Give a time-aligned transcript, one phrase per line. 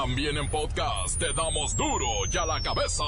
[0.00, 3.02] También en podcast te damos duro y a la cabeza.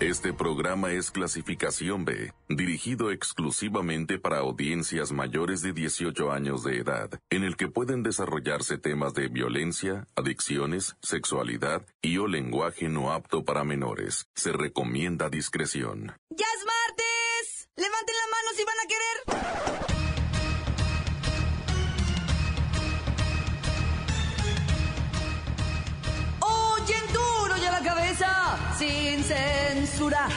[0.00, 7.10] Este programa es clasificación B, dirigido exclusivamente para audiencias mayores de 18 años de edad,
[7.28, 13.44] en el que pueden desarrollarse temas de violencia, adicciones, sexualidad y o lenguaje no apto
[13.44, 14.28] para menores.
[14.34, 16.16] Se recomienda discreción.
[16.30, 17.68] ¡Ya es martes!
[17.76, 19.37] ¡Levanten la mano si van a querer!
[28.78, 30.28] ¡Sin censura!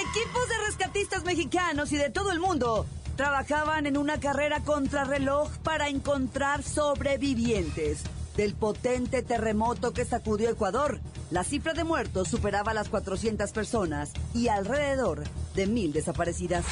[0.00, 5.88] Equipos de rescatistas mexicanos y de todo el mundo trabajaban en una carrera contrarreloj para
[5.88, 8.04] encontrar sobrevivientes
[8.36, 11.00] del potente terremoto que sacudió Ecuador.
[11.32, 15.24] La cifra de muertos superaba las 400 personas y alrededor
[15.56, 16.64] de mil desaparecidas.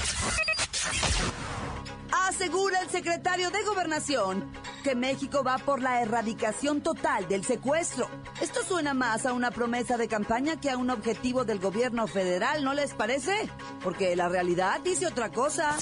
[2.12, 4.44] Asegura el secretario de Gobernación
[4.80, 8.08] que México va por la erradicación total del secuestro.
[8.40, 12.64] Esto suena más a una promesa de campaña que a un objetivo del gobierno federal,
[12.64, 13.34] ¿no les parece?
[13.82, 15.76] Porque la realidad dice otra cosa.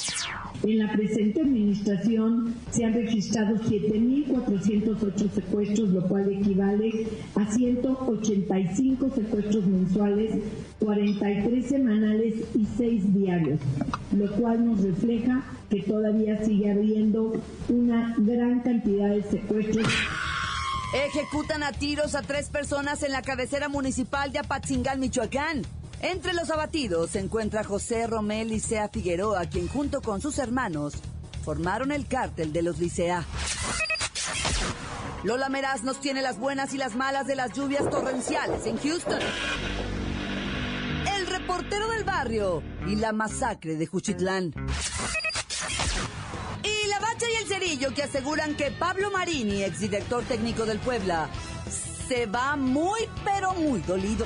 [0.65, 7.07] En la presente administración se han registrado 7.408 secuestros, lo cual equivale
[7.37, 10.43] a 185 secuestros mensuales,
[10.81, 13.61] 43 semanales y 6 diarios,
[14.13, 19.87] lo cual nos refleja que todavía sigue habiendo una gran cantidad de secuestros.
[21.07, 25.63] Ejecutan a tiros a tres personas en la cabecera municipal de Apatzingal, Michoacán.
[26.01, 30.95] Entre los abatidos se encuentra José Romel Licea Figueroa, quien junto con sus hermanos
[31.45, 33.25] formaron el cártel de los Licea.
[35.25, 39.19] Lola Meraz nos tiene las buenas y las malas de las lluvias torrenciales en Houston.
[41.17, 44.55] El reportero del barrio y la masacre de Juchitlán.
[46.63, 51.29] Y la bacha y el cerillo que aseguran que Pablo Marini, exdirector técnico del Puebla,
[52.07, 54.25] se va muy pero muy dolido.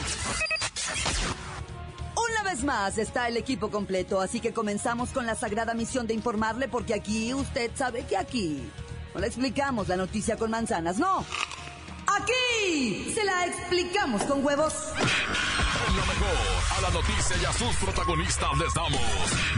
[2.53, 6.69] Vez más está el equipo completo, así que comenzamos con la sagrada misión de informarle
[6.69, 8.61] porque aquí usted sabe que aquí
[9.15, 11.25] no le explicamos la noticia con manzanas, no.
[12.07, 14.75] Aquí se la explicamos con huevos.
[15.97, 16.39] Lo mejor,
[16.77, 19.01] a la noticia y a sus protagonistas les damos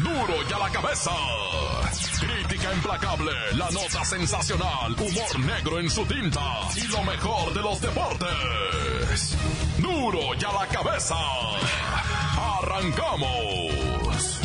[0.02, 1.12] duro y a la cabeza.
[2.18, 7.80] Crítica implacable, la nota sensacional, humor negro en su tinta y lo mejor de los
[7.80, 9.36] deportes.
[9.78, 11.16] Duro y a la cabeza.
[12.58, 14.40] Arrancamos.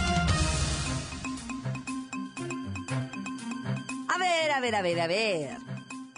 [4.09, 5.57] A ver, a ver, a ver, a ver.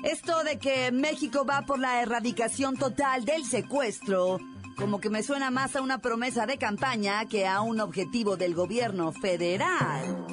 [0.04, 4.40] Esto de que México va por la erradicación total del secuestro,
[4.82, 8.56] como que me suena más a una promesa de campaña que a un objetivo del
[8.56, 10.26] gobierno federal.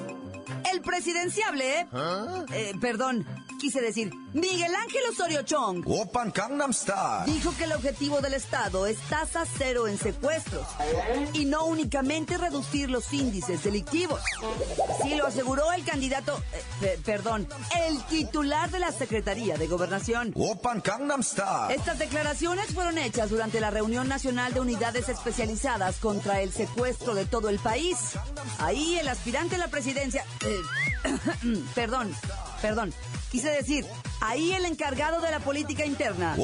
[0.72, 1.86] El presidenciable,
[2.54, 3.26] eh, perdón,
[3.60, 7.24] quise decir, Miguel Ángel Osorio Chong, Open Gangnam Style.
[7.26, 10.66] dijo que el objetivo del Estado es tasa cero en secuestros
[11.32, 14.20] y no únicamente reducir los índices delictivos.
[15.02, 17.48] Sí lo aseguró el candidato, eh, pe- perdón,
[17.88, 20.32] el titular de la Secretaría de Gobernación.
[20.36, 21.74] Open Gangnam Style.
[21.74, 27.24] Estas declaraciones fueron hechas durante la reunión nacional de unidades especializadas contra el secuestro de
[27.24, 27.96] todo el país.
[28.58, 30.24] Ahí el aspirante a la presidencia...
[30.44, 30.60] eh,
[31.74, 32.14] perdón,
[32.60, 32.92] perdón.
[33.30, 33.84] Quise decir,
[34.28, 36.36] ahí el encargado de la política interna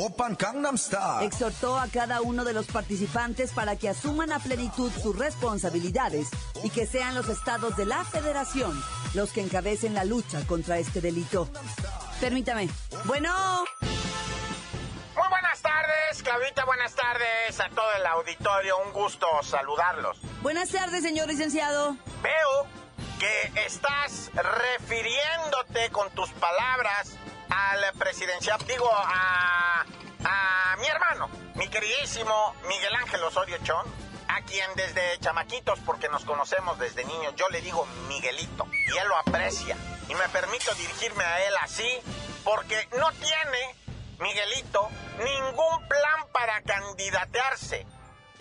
[1.22, 6.28] exhortó a cada uno de los participantes para que asuman a plenitud sus responsabilidades
[6.62, 11.00] y que sean los estados de la federación los que encabecen la lucha contra este
[11.00, 11.48] delito.
[12.20, 12.68] Permítame.
[13.04, 13.30] Bueno,
[15.16, 20.16] Muy buenas tardes, Claudita, buenas tardes a todo el auditorio, un gusto saludarlos.
[20.42, 21.96] buenas tardes, señor licenciado.
[22.22, 22.66] Veo
[23.20, 27.12] que estás refiriéndote con tus palabras
[27.54, 29.84] al presidencial, digo, a,
[30.78, 33.86] mi hermano, mi queridísimo Miguel Ángel Osorio Chón,
[34.28, 39.08] a quien desde chamaquitos, porque nos conocemos desde niños, yo le digo Miguelito, y él
[39.08, 39.76] lo aprecia.
[40.08, 41.88] Y me permito dirigirme a él así,
[42.42, 43.76] porque no tiene,
[44.18, 47.86] Miguelito, ningún plan para candidatearse.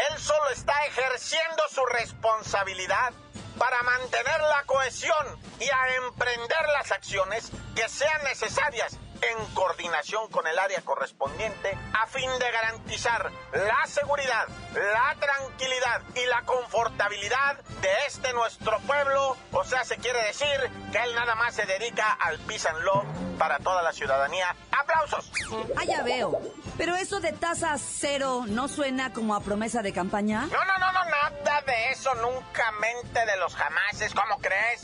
[0.10, 3.14] Él solo está ejerciendo su responsabilidad
[3.60, 8.98] para mantener la cohesión y a emprender las acciones que sean necesarias
[9.32, 16.26] en coordinación con el área correspondiente a fin de garantizar la seguridad, la tranquilidad y
[16.26, 19.38] la confortabilidad de este nuestro pueblo.
[19.52, 23.06] O sea, se quiere decir que él nada más se dedica al peace and love
[23.38, 24.56] para toda la ciudadanía.
[24.72, 25.32] ¡Aplausos!
[25.78, 26.40] Ah, ya veo.
[26.78, 30.48] Pero eso de tasa cero no suena como a promesa de campaña.
[30.48, 34.82] No, no, no, no, nada de eso, nunca mente de los jamases, ¿cómo crees?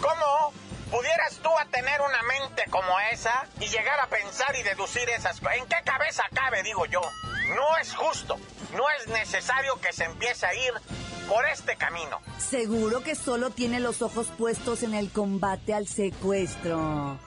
[0.00, 0.52] ¿Cómo?
[0.90, 5.40] ¿Pudieras tú a tener una mente como esa y llegar a pensar y deducir esas
[5.40, 5.56] cosas?
[5.56, 7.00] ¿En qué cabeza cabe, digo yo?
[7.56, 8.36] No es justo,
[8.72, 10.72] no es necesario que se empiece a ir
[11.28, 12.20] por este camino.
[12.38, 17.18] Seguro que solo tiene los ojos puestos en el combate al secuestro.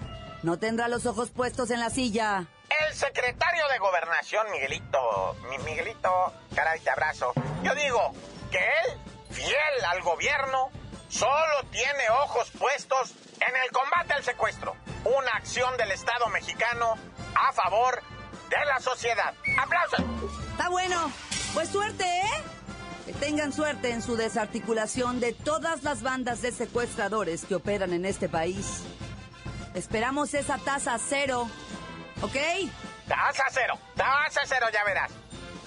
[0.42, 2.46] No tendrá los ojos puestos en la silla.
[2.88, 7.34] El secretario de Gobernación, Miguelito, mi Miguelito, caray, te abrazo.
[7.64, 8.14] Yo digo
[8.52, 8.98] que él,
[9.32, 10.70] fiel al gobierno,
[11.10, 13.14] solo tiene ojos puestos
[13.48, 14.76] en el combate al secuestro.
[15.06, 16.96] Una acción del Estado mexicano
[17.36, 18.02] a favor
[18.50, 19.34] de la sociedad.
[19.58, 20.02] ¡Aplausos!
[20.52, 21.12] Está bueno.
[21.54, 22.44] Pues suerte, ¿eh?
[23.06, 28.06] Que tengan suerte en su desarticulación de todas las bandas de secuestradores que operan en
[28.06, 28.84] este país.
[29.74, 31.50] Esperamos esa tasa cero,
[32.22, 32.36] ¿ok?
[33.08, 35.12] Tasa cero, tasa cero, ya verás.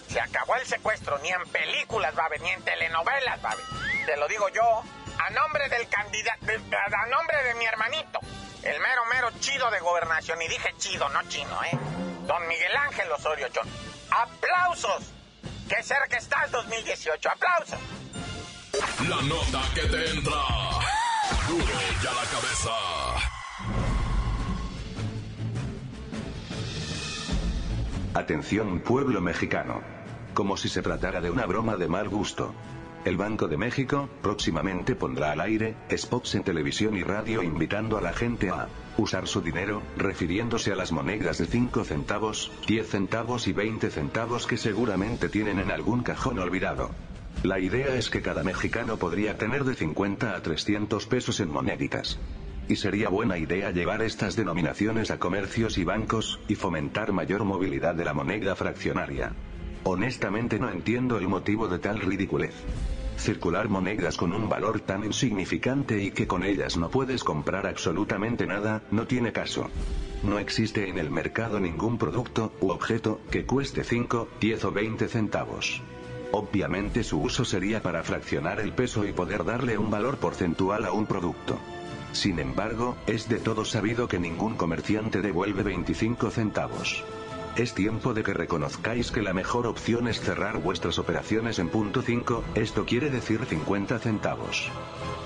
[0.08, 3.52] Se acabó el secuestro, ni en películas va a haber, ni en telenovelas va a
[3.52, 3.64] haber.
[4.06, 4.82] Te lo digo yo,
[5.24, 8.19] a nombre del candidato, a nombre de mi hermanito,
[8.62, 10.40] el mero, mero chido de gobernación.
[10.42, 11.78] Y dije chido, no chino, ¿eh?
[12.26, 13.69] Don Miguel Ángel Osorio Chón.
[14.10, 15.12] ¡Aplausos!
[15.69, 17.30] ¡Qué cerca estás 2018!
[17.30, 17.78] ¡Aplausos!
[19.08, 20.42] La nota que te entra.
[21.48, 22.70] Duro ya la cabeza.
[28.14, 29.82] Atención pueblo mexicano.
[30.34, 32.54] Como si se tratara de una broma de mal gusto.
[33.04, 38.00] El Banco de México, próximamente pondrá al aire, spots en televisión y radio invitando a
[38.00, 43.49] la gente a usar su dinero, refiriéndose a las monedas de 5 centavos, 10 centavos
[43.49, 46.90] y 20 centavos que seguramente tienen en algún cajón olvidado.
[47.43, 52.20] La idea es que cada mexicano podría tener de 50 a 300 pesos en moneditas.
[52.69, 57.96] Y sería buena idea llevar estas denominaciones a comercios y bancos, y fomentar mayor movilidad
[57.96, 59.32] de la moneda fraccionaria.
[59.84, 62.55] Honestamente no entiendo el motivo de tal ridiculez.
[63.17, 68.46] Circular monedas con un valor tan insignificante y que con ellas no puedes comprar absolutamente
[68.46, 69.70] nada, no tiene caso.
[70.23, 75.08] No existe en el mercado ningún producto u objeto que cueste 5, 10 o 20
[75.08, 75.82] centavos.
[76.31, 80.93] Obviamente su uso sería para fraccionar el peso y poder darle un valor porcentual a
[80.93, 81.58] un producto.
[82.12, 87.05] Sin embargo, es de todo sabido que ningún comerciante devuelve 25 centavos.
[87.54, 92.00] Es tiempo de que reconozcáis que la mejor opción es cerrar vuestras operaciones en punto
[92.00, 94.70] 5, esto quiere decir 50 centavos.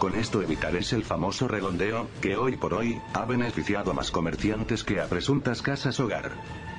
[0.00, 4.82] Con esto evitaréis el famoso redondeo, que hoy por hoy, ha beneficiado a más comerciantes
[4.82, 6.32] que a presuntas casas hogar.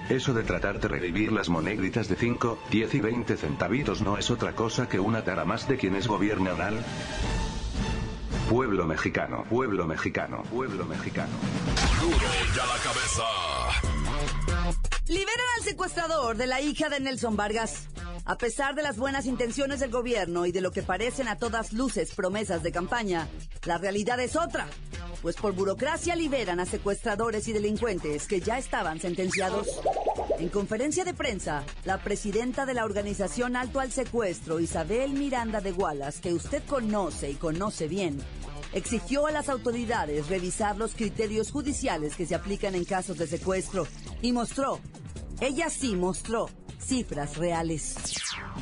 [0.10, 4.30] Eso de tratar de revivir las moneditas de 5, 10 y 20 centavitos no es
[4.30, 6.86] otra cosa que una tara más de quienes gobiernan al
[8.50, 11.34] pueblo mexicano, pueblo mexicano, pueblo mexicano.
[12.02, 12.18] Duro
[12.54, 13.97] ya la cabeza.
[15.08, 17.88] Liberan al secuestrador de la hija de Nelson Vargas.
[18.26, 21.72] A pesar de las buenas intenciones del gobierno y de lo que parecen a todas
[21.72, 23.30] luces promesas de campaña,
[23.64, 24.68] la realidad es otra.
[25.22, 29.80] Pues por burocracia liberan a secuestradores y delincuentes que ya estaban sentenciados.
[30.40, 35.72] En conferencia de prensa, la presidenta de la organización Alto al Secuestro, Isabel Miranda de
[35.72, 38.20] Gualas, que usted conoce y conoce bien,
[38.74, 43.88] exigió a las autoridades revisar los criterios judiciales que se aplican en casos de secuestro
[44.22, 44.80] y mostró,
[45.40, 46.50] ella sí mostró,
[46.80, 47.96] cifras reales.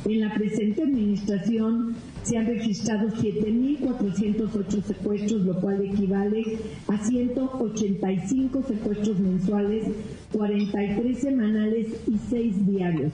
[0.06, 6.58] En la presente administración se han registrado 7.408 secuestros, lo cual equivale
[6.88, 9.86] a 185 secuestros mensuales,
[10.32, 13.14] 43 semanales y 6 diarios,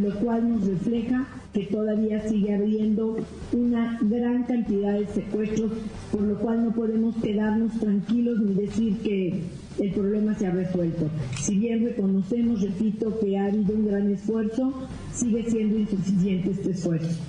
[0.00, 3.16] lo cual nos refleja que todavía sigue habiendo
[3.52, 5.72] una gran cantidad de secuestros,
[6.10, 9.42] por lo cual no podemos quedarnos tranquilos ni decir que
[9.78, 11.10] el problema se ha resuelto.
[11.38, 14.72] Si bien reconocemos, repito, que ha habido un gran esfuerzo,
[15.12, 17.20] sigue siendo insuficiente este esfuerzo.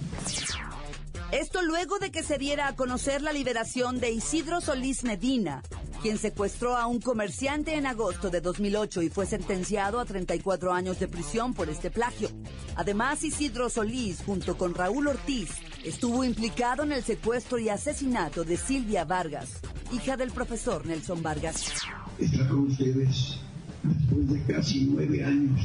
[1.31, 5.62] Esto luego de que se diera a conocer la liberación de Isidro Solís Medina,
[6.01, 11.00] quien secuestró a un comerciante en agosto de 2008 y fue sentenciado a 34 años
[11.00, 12.29] de prisión por este plagio.
[12.77, 15.50] Además, Isidro Solís, junto con Raúl Ortiz,
[15.84, 19.60] estuvo implicado en el secuestro y asesinato de Silvia Vargas,
[19.91, 21.74] hija del profesor Nelson Vargas.
[22.19, 23.38] Estar con ustedes
[23.84, 25.60] después de casi nueve años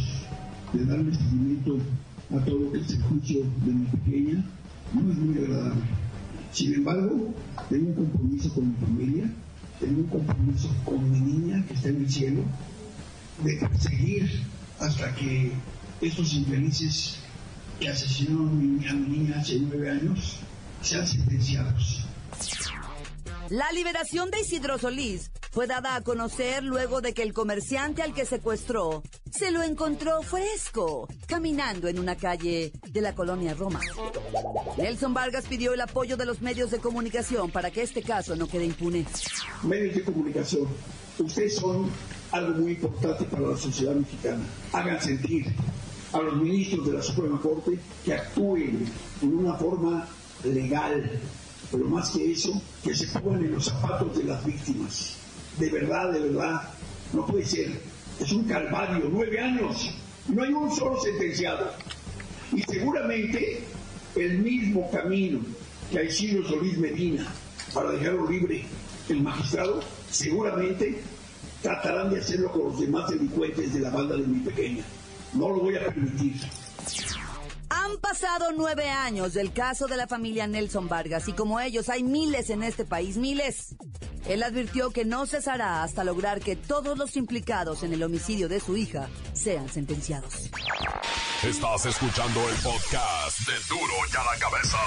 [0.73, 1.79] de darle seguimiento
[2.35, 4.45] a todo el juicio de mi pequeña
[4.95, 5.83] no es muy agradable.
[6.53, 7.35] Sin embargo,
[7.71, 9.31] tengo un compromiso con mi familia,
[9.81, 12.43] tengo un compromiso con mi niña que está en el cielo,
[13.43, 14.31] de perseguir
[14.79, 15.53] hasta que
[16.01, 17.17] estos infelices
[17.81, 20.39] que asesinaron a mi, niña hace nueve años
[20.83, 22.05] sean sentenciados.
[23.49, 28.15] La liberación de Isidro Solís fue dada a conocer luego de que el comerciante al
[28.15, 33.81] que secuestró se lo encontró fresco, caminando en una calle de la colonia Roma.
[34.77, 38.47] Nelson Vargas pidió el apoyo de los medios de comunicación para que este caso no
[38.47, 39.07] quede impune.
[39.63, 40.69] Medios de comunicación,
[41.19, 41.91] ustedes son
[42.31, 44.45] algo muy importante para la sociedad mexicana.
[44.73, 45.47] Hagan sentir
[46.13, 48.87] a los ministros de la Suprema Corte que actúen
[49.23, 50.07] en una forma
[50.45, 51.11] legal,
[51.71, 55.17] pero más que eso, que se pongan en los zapatos de las víctimas.
[55.59, 56.69] De verdad, de verdad,
[57.15, 57.92] no puede ser.
[58.21, 59.91] Es un calvario, nueve años,
[60.29, 61.73] no hay un solo sentenciado.
[62.53, 63.65] Y seguramente
[64.17, 65.41] el mismo camino
[65.91, 67.27] que ha sido Solís Medina
[67.75, 68.65] para dejarlo libre
[69.09, 71.01] el magistrado, seguramente
[71.63, 74.85] tratarán de hacerlo con los demás delincuentes de la banda de mi pequeña.
[75.35, 76.35] No lo voy a permitir.
[77.69, 82.03] Han pasado nueve años del caso de la familia Nelson Vargas y como ellos hay
[82.03, 83.75] miles en este país, miles.
[84.27, 88.61] Él advirtió que no cesará hasta lograr que todos los implicados en el homicidio de
[88.61, 90.51] su hija sean sentenciados.
[91.43, 94.79] Estás escuchando el podcast de Duro y a la cabeza.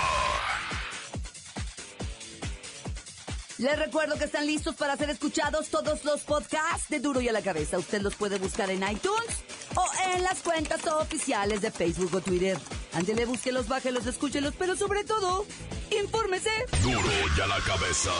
[3.57, 7.31] Les recuerdo que están listos para ser escuchados todos los podcasts de Duro y a
[7.31, 7.77] la cabeza.
[7.77, 9.43] Usted los puede buscar en iTunes
[9.75, 12.57] o en las cuentas oficiales de Facebook o Twitter.
[12.93, 15.45] Ándele, búsquelos, bájelos, escúchelos, pero sobre todo,
[15.91, 16.51] infórmese.
[16.83, 18.11] Duro y a la cabeza.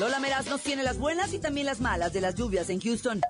[0.00, 3.20] Lola Meraz nos tiene las buenas y también las malas de las lluvias en Houston.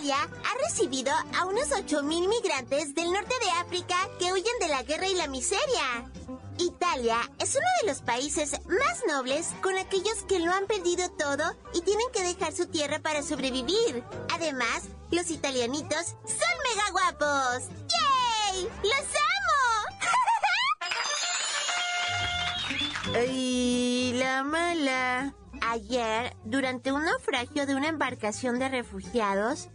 [0.00, 4.68] Mes, Italia ha recibido a unos 8.000 migrantes del norte de África que huyen de
[4.68, 6.10] la guerra y la miseria.
[6.58, 11.44] Italia es uno de los países más nobles con aquellos que lo han perdido todo
[11.74, 14.02] y tienen que dejar su tierra para sobrevivir.
[14.32, 17.68] Además, los italianitos son mega guapos.
[17.88, 18.68] ¡Yay!
[18.82, 19.06] ¡Los
[23.10, 23.26] amo!
[23.32, 25.34] y la mala.
[25.68, 29.68] Ayer, durante un naufragio de una embarcación de refugiados,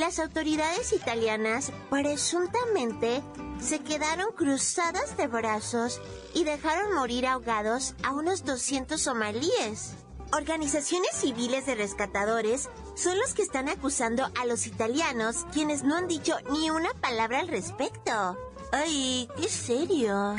[0.00, 3.22] las autoridades italianas presuntamente
[3.60, 6.00] se quedaron cruzadas de brazos
[6.32, 9.92] y dejaron morir ahogados a unos 200 somalíes.
[10.32, 16.08] Organizaciones civiles de rescatadores son los que están acusando a los italianos, quienes no han
[16.08, 18.38] dicho ni una palabra al respecto.
[18.72, 20.34] ¡Ay, qué serio!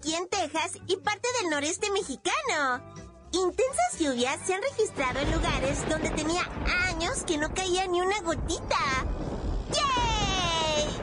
[0.00, 2.80] Sequía en Texas y parte del noreste mexicano.
[3.32, 6.42] Intensas lluvias se han registrado en lugares donde tenía
[6.86, 8.78] años que no caía ni una gotita.
[9.72, 11.02] ¡Yay!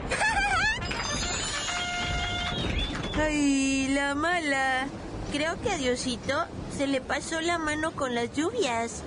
[3.20, 4.88] Ay, la mala.
[5.30, 9.02] Creo que a Diosito se le pasó la mano con las lluvias.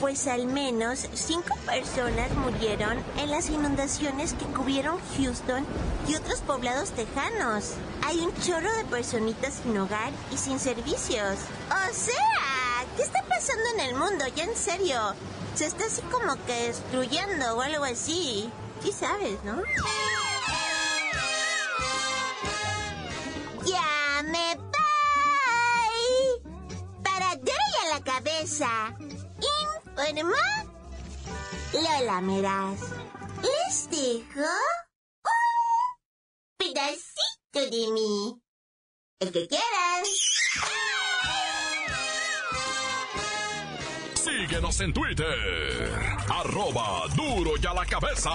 [0.00, 5.66] Pues al menos cinco personas murieron en las inundaciones que cubrieron Houston
[6.08, 7.72] y otros poblados tejanos.
[8.04, 11.38] Hay un chorro de personitas sin hogar y sin servicios.
[11.68, 14.24] O sea, ¿qué está pasando en el mundo?
[14.34, 14.98] Ya en serio.
[15.54, 18.50] Se está así como que destruyendo o algo así.
[18.82, 19.62] Sí sabes, ¿no?
[23.64, 24.66] Ya me voy.
[27.82, 28.94] A la cabeza.
[29.96, 30.34] Informó
[31.72, 32.80] Lola Meraz.
[33.42, 34.85] Les pedacito
[37.70, 38.40] de mí.
[39.18, 40.04] El que quieran.
[44.14, 45.90] Síguenos en Twitter.
[46.28, 48.30] Arroba duro y a la cabeza.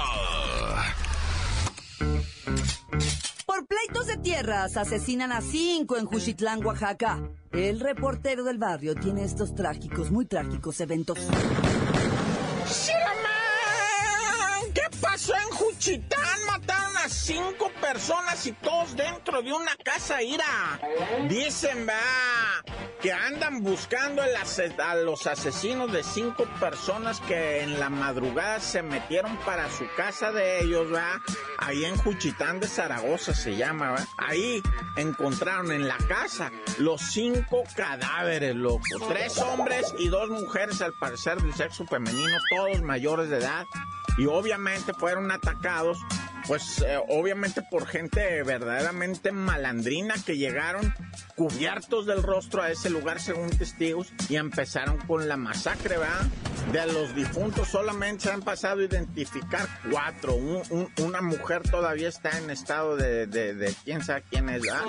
[3.46, 7.20] Por pleitos de tierras asesinan a cinco en Juchitlán, Oaxaca.
[7.52, 11.20] El reportero del barrio tiene estos trágicos, muy trágicos eventos.
[12.68, 13.12] ¡Shiraman!
[14.74, 16.21] ¿Qué pasó en Juchitán?
[17.24, 20.80] Cinco personas y todos dentro de una casa ira.
[21.30, 22.64] Dicen, va,
[23.00, 29.38] que andan buscando a los asesinos de cinco personas que en la madrugada se metieron
[29.46, 31.22] para su casa de ellos, va.
[31.60, 34.08] Ahí en Juchitán de Zaragoza se llama, va.
[34.18, 34.64] Ahí
[34.98, 38.82] encontraron en la casa los cinco cadáveres, loco.
[39.08, 43.68] Tres hombres y dos mujeres, al parecer del sexo femenino, todos mayores de edad.
[44.18, 45.98] Y obviamente fueron atacados,
[46.52, 50.94] pues eh, obviamente por gente verdaderamente malandrina que llegaron
[51.38, 56.26] cubiertos del rostro a ese lugar según testigos y empezaron con la masacre, ¿verdad?
[56.74, 60.36] De los difuntos solamente se han pasado a identificar cuatro.
[60.36, 64.84] Un- un- una mujer todavía está en estado de quién sabe quién es, ¿verdad?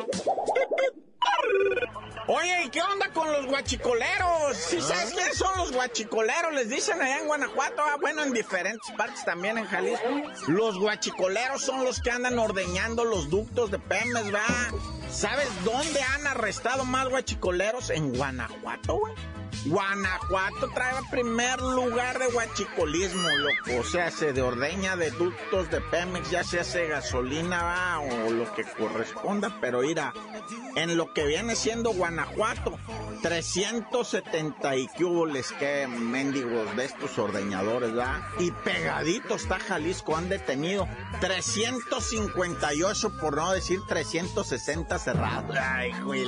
[2.28, 4.56] Oye, ¿y qué onda con los guachicoleros?
[4.56, 6.52] ¿Sí sabes quiénes son los guachicoleros?
[6.52, 10.08] Les dicen allá en Guanajuato, ah, bueno, en diferentes partes también en Jalisco.
[10.46, 14.46] Los guachicoleros son los que andan ordeñando los ductos de Pemex, ¿va?
[15.10, 17.90] ¿Sabes dónde han arrestado más guachicoleros?
[17.90, 19.14] En Guanajuato, güey.
[19.64, 23.80] Guanajuato trae primer lugar de guachicolismo, loco.
[23.80, 28.30] O sea, se de ordeña de ductos de Pemex, ya se hace gasolina va, o
[28.30, 30.12] lo que corresponda, pero mira,
[30.74, 32.78] en lo que viene siendo Guanajuato,
[33.22, 38.28] 370 y cuboles que mendigos de estos ordeñadores, ¿va?
[38.38, 40.88] Y pegadito está Jalisco, han detenido
[41.20, 45.56] 358, por no decir 360 cerrados.
[45.56, 46.24] Ay, güey,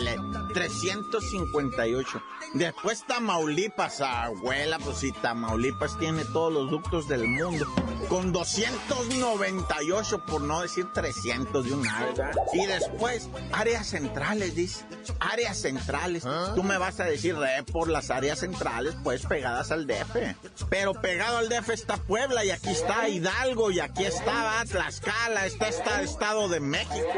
[0.54, 2.22] 358.
[2.54, 7.66] Después Tamaulipas, abuela, pues si Tamaulipas tiene todos los ductos del mundo,
[8.08, 12.32] con 298, por no decir 300 de una ¿verdad?
[12.52, 14.84] Y después, áreas centrales, dice,
[15.18, 16.24] áreas centrales.
[16.54, 20.36] Tú me vas a decir, re, por las áreas centrales, pues pegadas al DF.
[20.70, 25.68] Pero pegado al DF está Puebla, y aquí está Hidalgo, y aquí está Tlaxcala, está,
[25.68, 27.08] está Estado de México.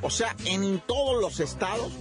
[0.00, 1.92] O sea, en todos los estados,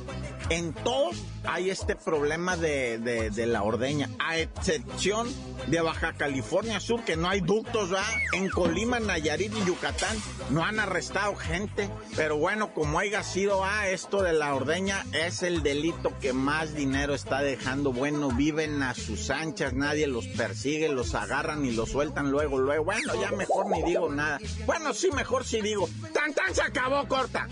[0.52, 1.16] en todos
[1.46, 5.28] hay este problema de, de, la ordeña, a excepción
[5.68, 8.04] de Baja California Sur, que no hay ductos, ¿va?
[8.34, 10.16] En Colima, Nayarit y Yucatán
[10.50, 15.42] no han arrestado gente, pero bueno, como haya sido, ah, esto de la ordeña es
[15.42, 17.92] el delito que más dinero está dejando.
[17.92, 22.86] Bueno, viven a sus anchas, nadie los persigue, los agarran y los sueltan luego, luego.
[22.86, 24.40] Bueno, ya mejor ni digo nada.
[24.66, 25.90] Bueno, sí, mejor sí digo.
[26.14, 26.54] ¡Tan, tan!
[26.54, 27.48] Se acabó, corta.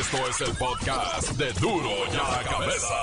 [0.00, 2.94] Esto es el podcast de Duro ya la cabeza.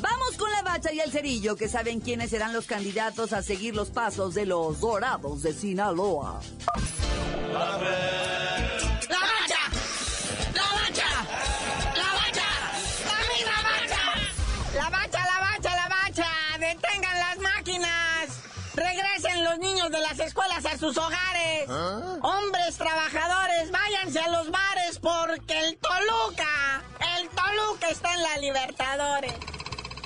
[0.00, 3.74] Vamos con la bacha y el cerillo, que saben quiénes serán los candidatos a seguir
[3.76, 6.40] los pasos de los dorados de Sinaloa.
[7.52, 9.60] ¡La bacha!
[10.54, 11.10] ¡La bacha!
[11.94, 12.48] ¡La bacha!
[13.06, 14.02] ¡La misma bacha!
[14.74, 16.28] ¡La bacha, la bacha, la bacha!
[16.58, 18.40] ¡Detengan las máquinas!
[18.74, 21.68] ¡Regresen los niños de las escuelas a sus hogares!
[21.68, 22.16] ¿Ah?
[22.22, 23.21] ¡Hombres trabajadores,
[24.22, 26.82] váyanse a los bares porque el Toluca,
[27.18, 29.34] el Toluca está en la Libertadores!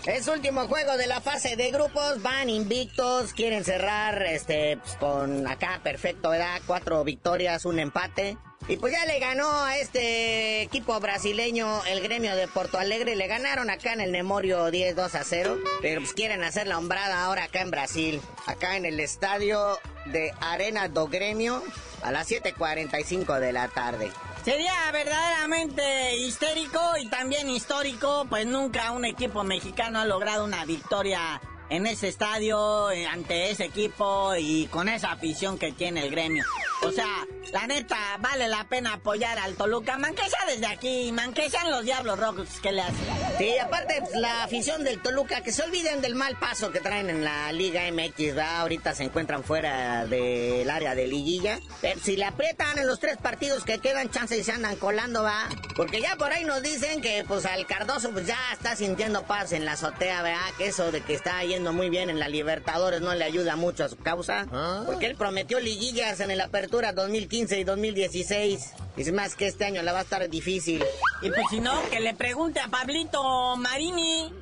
[0.07, 5.47] Es último juego de la fase de grupos, van invictos, quieren cerrar este pues, con
[5.49, 6.61] acá perfecto, ¿verdad?
[6.65, 8.37] Cuatro victorias, un empate.
[8.69, 13.15] Y pues ya le ganó a este equipo brasileño el gremio de Porto Alegre.
[13.17, 15.59] Le ganaron acá en el Nemorio 10 2 a 0.
[15.83, 18.21] Pero pues quieren hacer la hombrada ahora acá en Brasil.
[18.47, 19.79] Acá en el estadio
[20.13, 21.63] de Arena do Gremio
[22.03, 24.11] a las 7.45 de la tarde.
[24.45, 31.41] Sería verdaderamente histérico y también histórico, pues nunca un equipo mexicano ha logrado una victoria
[31.69, 36.45] en ese estadio, eh, ante ese equipo y con esa afición que tiene el gremio.
[36.83, 41.11] O sea, la neta, vale la pena apoyar al Toluca, man que sea desde aquí,
[41.13, 43.26] man que sean los Diablos Rojos que le hacen.
[43.39, 47.11] Sí, aparte, pues, la afición del Toluca, que se olviden del mal paso que traen
[47.11, 48.61] en la Liga MX, ¿verdad?
[48.61, 51.61] Ahorita se encuentran fuera del área de liguilla.
[51.83, 55.23] Pero si le aprietan en los tres partidos que quedan, chance y se andan colando,
[55.23, 55.49] va.
[55.77, 59.53] Porque ya por ahí nos dicen que, pues, al Cardoso, pues, ya está sintiendo paz
[59.53, 60.41] en la azotea, ¿verdad?
[60.57, 63.85] Que eso de que está yendo muy bien en la Libertadores no le ayuda mucho
[63.85, 64.47] a su causa.
[64.51, 64.85] ¿Ah?
[64.87, 68.73] Porque él prometió liguillas en el Apertura 2015 y 2016.
[68.97, 70.83] Es más que este año la va a estar difícil.
[71.21, 73.26] Y pues si no, que le pregunte a Pablito
[73.57, 74.33] Marini.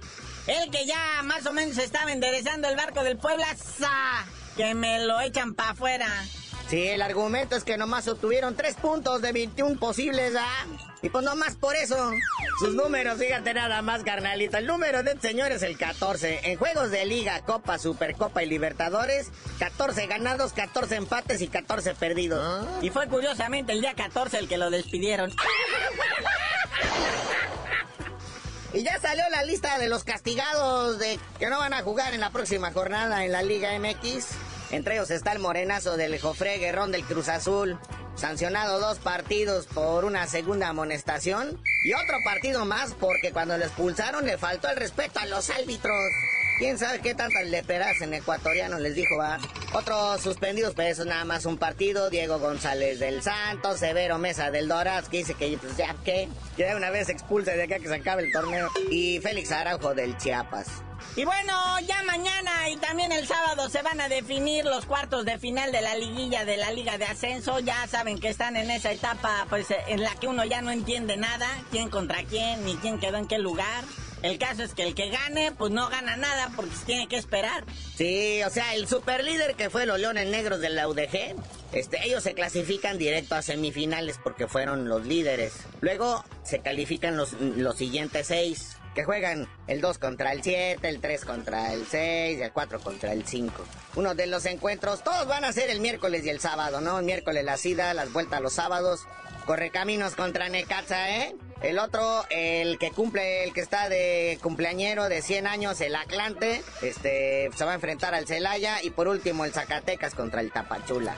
[0.46, 3.46] El que ya más o menos estaba enderezando el barco del Puebla.
[4.56, 6.08] Que me lo echan para afuera.
[6.68, 10.66] Sí, el argumento es que nomás obtuvieron tres puntos de 21 posibles, ¿ah?
[11.02, 12.12] Y pues nomás por eso.
[12.58, 14.56] Sus números, fíjate nada más, carnalito.
[14.56, 16.50] El número de este señor es el 14.
[16.50, 22.40] En juegos de Liga, Copa, Supercopa y Libertadores, 14 ganados, 14 empates y 14 perdidos.
[22.42, 22.78] ¿Ah?
[22.80, 25.30] Y fue curiosamente el día 14 el que lo despidieron.
[28.74, 32.20] Y ya salió la lista de los castigados de que no van a jugar en
[32.20, 34.26] la próxima jornada en la Liga MX.
[34.72, 37.78] Entre ellos está el morenazo del Jofre Guerrón del Cruz Azul,
[38.16, 44.24] sancionado dos partidos por una segunda amonestación y otro partido más porque cuando lo expulsaron
[44.24, 46.10] le faltó el respeto a los árbitros.
[46.58, 49.38] ¿Quién sabe qué tantas leperas en ecuatoriano les dijo, va?
[49.76, 52.08] Otros suspendidos, eso nada más un partido.
[52.08, 56.76] Diego González del Santos, Severo Mesa del Doraz, que dice que pues ya que, ya
[56.76, 58.70] una vez expulsa de acá que se acabe el torneo.
[58.88, 60.68] Y Félix Araujo del Chiapas.
[61.16, 61.52] Y bueno,
[61.88, 65.80] ya mañana y también el sábado se van a definir los cuartos de final de
[65.80, 67.58] la liguilla de la Liga de Ascenso.
[67.58, 71.16] Ya saben que están en esa etapa pues en la que uno ya no entiende
[71.16, 73.82] nada, quién contra quién, ni quién quedó en qué lugar.
[74.24, 77.16] El caso es que el que gane, pues no gana nada porque se tiene que
[77.16, 77.62] esperar.
[77.94, 81.34] Sí, o sea, el superlíder que fue los Leones Negros de la UDG,
[81.72, 85.52] este, ellos se clasifican directo a semifinales porque fueron los líderes.
[85.82, 91.00] Luego se califican los, los siguientes seis que juegan el 2 contra el 7, el
[91.00, 93.62] 3 contra el 6 y el 4 contra el 5.
[93.96, 97.00] Uno de los encuentros, todos van a ser el miércoles y el sábado, ¿no?
[97.00, 99.00] El miércoles la ida, las vueltas los sábados.
[99.46, 101.36] Correcaminos contra Necaxa, ¿eh?
[101.62, 106.62] El otro, el que cumple, el que está de cumpleañero de 100 años, el Atlante,
[106.82, 108.82] este, se va a enfrentar al Celaya.
[108.82, 111.16] Y por último, el Zacatecas contra el Tapachula.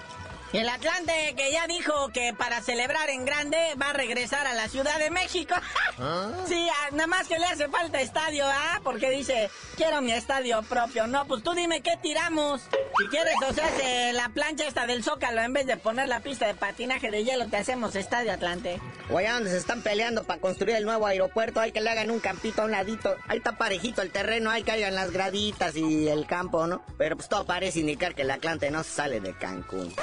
[0.52, 4.54] Y el Atlante que ya dijo que para celebrar en grande va a regresar a
[4.54, 5.54] la Ciudad de México.
[5.98, 6.30] ¿Ah?
[6.46, 8.80] Sí, nada más que le hace falta estadio, ¿ah?
[8.82, 11.06] Porque dice, quiero mi estadio propio.
[11.06, 12.62] No, pues tú dime qué tiramos.
[12.62, 16.46] Si quieres, o sea, la plancha esta del Zócalo, en vez de poner la pista
[16.46, 18.80] de patinaje de hielo, te hacemos estadio Atlante.
[19.10, 22.10] O allá donde se están peleando para construir el nuevo aeropuerto, hay que le hagan
[22.10, 23.14] un campito a un ladito.
[23.28, 26.82] Ahí está parejito el terreno, hay que hagan las graditas y el campo, ¿no?
[26.98, 29.94] Pero pues todo parece indicar que el Atlante no sale de Cancún.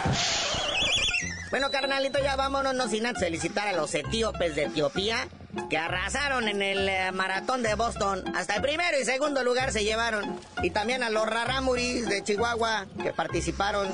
[1.54, 5.28] Bueno, carnalito, ya vámonos, no sin antes felicitar a los etíopes de Etiopía
[5.70, 8.24] que arrasaron en el eh, maratón de Boston.
[8.36, 10.40] Hasta el primero y segundo lugar se llevaron.
[10.64, 13.88] Y también a los raramuris de Chihuahua que participaron.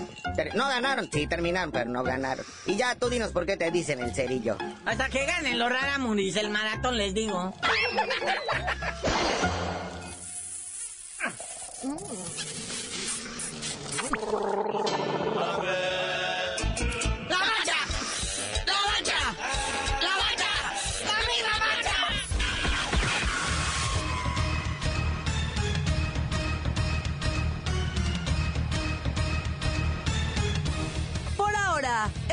[0.55, 2.45] No ganaron, sí, terminaron, pero no ganaron.
[2.65, 4.57] Y ya tú dinos por qué te dicen el cerillo.
[4.85, 7.53] Hasta que ganen los raramuris el maratón, les digo.